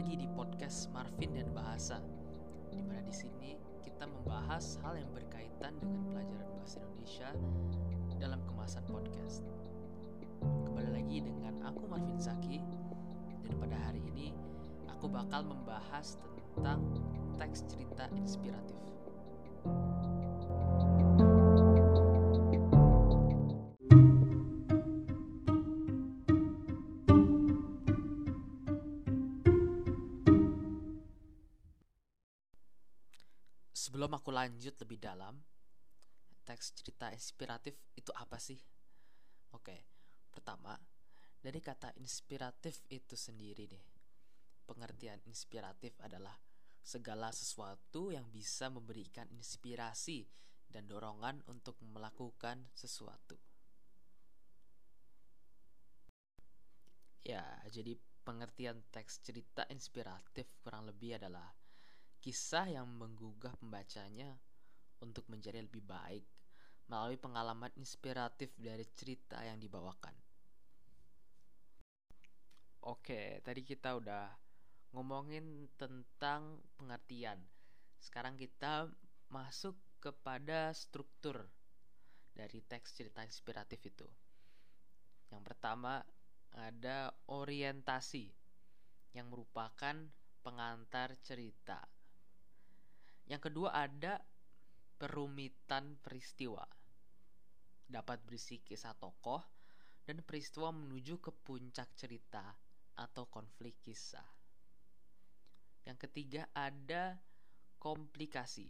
[0.00, 2.00] lagi di podcast Marvin dan Bahasa.
[2.72, 7.28] Di mana di sini kita membahas hal yang berkaitan dengan pelajaran bahasa Indonesia
[8.16, 9.44] dalam kemasan podcast.
[10.40, 12.64] Kembali lagi dengan aku Marvin Zaki
[13.44, 14.32] dan pada hari ini
[14.88, 16.16] aku bakal membahas
[16.56, 16.80] tentang
[17.36, 18.80] teks cerita inspiratif.
[33.90, 35.34] Sebelum aku lanjut lebih dalam,
[36.46, 38.54] teks cerita inspiratif itu apa sih?
[39.50, 39.82] Oke,
[40.30, 40.78] pertama,
[41.42, 43.82] dari kata inspiratif itu sendiri nih.
[44.62, 46.38] Pengertian inspiratif adalah
[46.78, 50.22] segala sesuatu yang bisa memberikan inspirasi
[50.70, 53.34] dan dorongan untuk melakukan sesuatu.
[57.26, 61.50] Ya, jadi pengertian teks cerita inspiratif kurang lebih adalah
[62.20, 64.36] kisah yang menggugah pembacanya
[65.00, 66.24] untuk menjadi lebih baik
[66.86, 70.12] melalui pengalaman inspiratif dari cerita yang dibawakan.
[72.84, 74.26] Oke, tadi kita udah
[74.96, 77.38] ngomongin tentang pengertian.
[78.00, 78.88] Sekarang kita
[79.30, 81.46] masuk kepada struktur
[82.34, 84.08] dari teks cerita inspiratif itu.
[85.30, 86.02] Yang pertama
[86.56, 88.26] ada orientasi
[89.14, 89.94] yang merupakan
[90.42, 91.84] pengantar cerita.
[93.30, 94.18] Yang kedua ada
[94.98, 96.66] perumitan peristiwa.
[97.86, 99.38] Dapat berisi kisah tokoh
[100.02, 102.42] dan peristiwa menuju ke puncak cerita
[102.98, 104.26] atau konflik kisah.
[105.86, 107.22] Yang ketiga ada
[107.78, 108.66] komplikasi.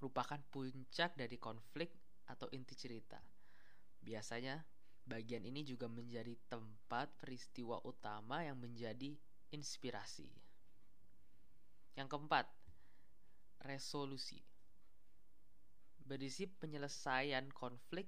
[0.00, 1.92] Merupakan puncak dari konflik
[2.32, 3.20] atau inti cerita.
[4.00, 4.56] Biasanya
[5.04, 9.14] bagian ini juga menjadi tempat peristiwa utama yang menjadi
[9.52, 10.32] inspirasi.
[11.96, 12.44] Yang keempat,
[13.66, 14.38] resolusi.
[16.06, 18.06] Berisi penyelesaian konflik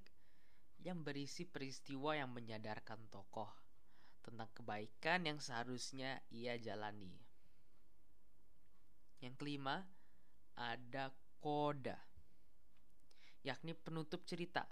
[0.87, 3.51] yang berisi peristiwa yang menyadarkan tokoh
[4.23, 7.11] tentang kebaikan yang seharusnya ia jalani.
[9.19, 9.83] Yang kelima,
[10.55, 11.11] ada
[11.43, 11.99] koda,
[13.43, 14.63] yakni penutup cerita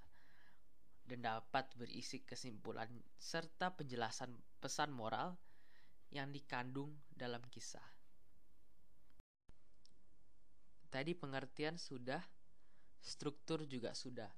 [1.07, 5.39] dan dapat berisi kesimpulan serta penjelasan pesan moral
[6.11, 7.96] yang dikandung dalam kisah.
[10.97, 12.25] Tadi pengertian sudah,
[13.05, 14.33] struktur juga sudah.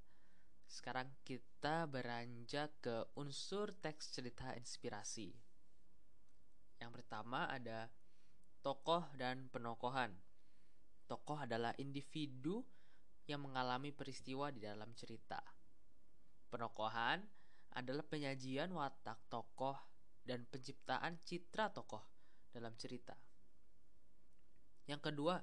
[0.67, 5.31] Sekarang kita beranjak ke unsur teks cerita inspirasi.
[6.83, 7.87] Yang pertama ada
[8.59, 10.11] tokoh dan penokohan.
[11.07, 12.67] Tokoh adalah individu
[13.31, 15.39] yang mengalami peristiwa di dalam cerita.
[16.51, 17.23] Penokohan
[17.79, 19.79] adalah penyajian watak tokoh
[20.27, 22.03] dan penciptaan citra tokoh
[22.51, 23.15] dalam cerita.
[24.91, 25.39] Yang kedua,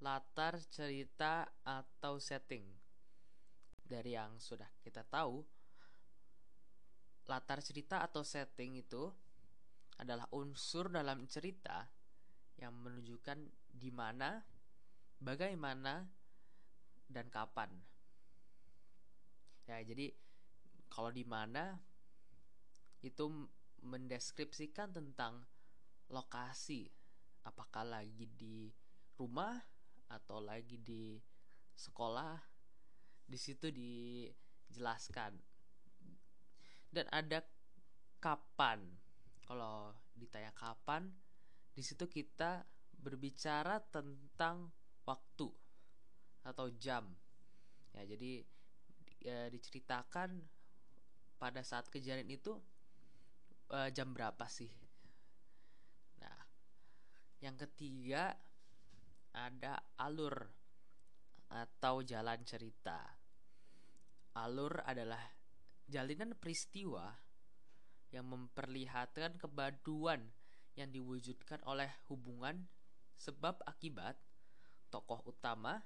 [0.00, 2.64] latar cerita atau setting.
[3.86, 5.40] Dari yang sudah kita tahu,
[7.30, 9.08] latar cerita atau setting itu
[9.96, 11.88] adalah unsur dalam cerita
[12.60, 13.38] yang menunjukkan
[13.72, 14.42] di mana,
[15.22, 16.04] bagaimana,
[17.06, 17.70] dan kapan.
[19.66, 20.12] Ya, jadi
[20.90, 21.78] kalau di mana
[23.02, 23.48] itu
[23.86, 25.46] mendeskripsikan tentang
[26.10, 26.90] lokasi,
[27.46, 28.70] apakah lagi di
[29.18, 29.75] rumah
[30.10, 31.18] atau lagi di
[31.74, 32.38] sekolah
[33.26, 35.34] di situ dijelaskan.
[36.86, 37.42] Dan ada
[38.22, 38.80] kapan
[39.44, 41.10] kalau ditanya kapan
[41.76, 42.64] di situ kita
[42.96, 44.72] berbicara tentang
[45.04, 45.48] waktu
[46.46, 47.12] atau jam.
[47.92, 48.42] Ya jadi
[49.20, 50.40] ya, diceritakan
[51.36, 52.56] pada saat kejadian itu
[53.70, 54.72] uh, jam berapa sih?
[56.22, 56.38] Nah
[57.44, 58.34] yang ketiga
[59.36, 60.48] ada alur
[61.52, 62.98] atau jalan cerita.
[64.40, 65.20] Alur adalah
[65.84, 67.12] jalinan peristiwa
[68.10, 70.24] yang memperlihatkan kebaduan
[70.76, 72.64] yang diwujudkan oleh hubungan
[73.16, 74.16] sebab akibat
[74.88, 75.84] tokoh utama,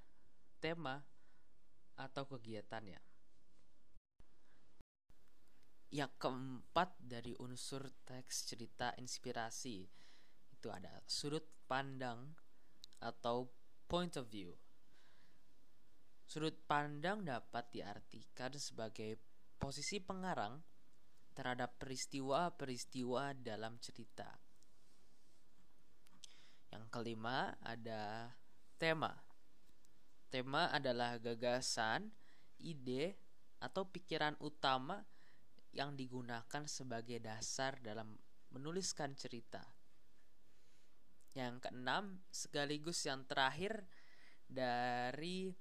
[0.62, 1.02] tema,
[1.98, 2.98] atau kegiatannya.
[5.90, 9.90] Yang keempat dari unsur teks cerita inspirasi
[10.54, 12.30] itu ada sudut pandang
[13.00, 13.48] atau
[13.88, 14.54] point of view.
[16.30, 19.18] Sudut pandang dapat diartikan sebagai
[19.58, 20.62] posisi pengarang
[21.34, 24.30] terhadap peristiwa-peristiwa dalam cerita.
[26.70, 28.30] Yang kelima ada
[28.78, 29.10] tema.
[30.30, 32.14] Tema adalah gagasan,
[32.62, 33.18] ide,
[33.58, 35.02] atau pikiran utama
[35.74, 38.14] yang digunakan sebagai dasar dalam
[38.54, 39.79] menuliskan cerita
[41.34, 43.86] Yang keenam, sekaligus yang terakhir
[44.50, 45.54] dari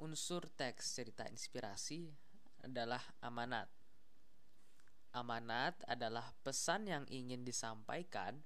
[0.00, 2.08] unsur teks cerita inspirasi
[2.64, 3.68] adalah amanat.
[5.16, 8.40] Amanat adalah pesan yang ingin disampaikan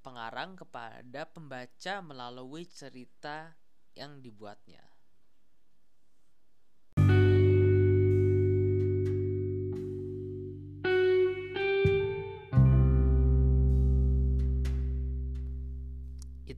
[0.00, 3.56] pengarang kepada pembaca melalui cerita
[3.96, 4.89] yang dibuatnya.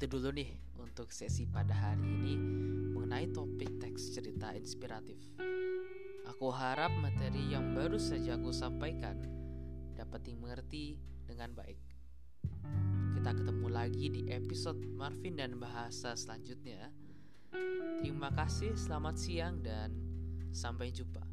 [0.03, 0.51] Itu dulu nih
[0.83, 2.35] untuk sesi pada hari ini
[2.91, 5.15] mengenai topik teks cerita inspiratif.
[6.27, 9.15] Aku harap materi yang baru saja aku sampaikan
[9.95, 11.79] dapat dimengerti dengan baik.
[13.15, 16.91] Kita ketemu lagi di episode Marvin dan Bahasa selanjutnya.
[18.03, 19.95] Terima kasih, selamat siang, dan
[20.51, 21.32] sampai jumpa.